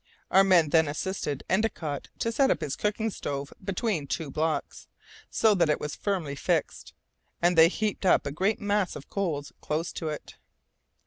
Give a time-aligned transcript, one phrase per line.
[0.31, 4.87] Our men then assisted Endicott to set up his cooking stove between two blocks,
[5.29, 6.95] so that it was firmly fixed,
[7.39, 10.37] and they heaped up a great mass of coals close to it.